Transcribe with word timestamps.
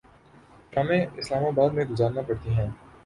شامیں 0.73 1.05
اسلام 1.17 1.45
آباد 1.45 1.69
میں 1.69 1.85
گزارنا 1.85 2.21
پڑتی 2.21 2.49
ہیں۔ 2.53 2.67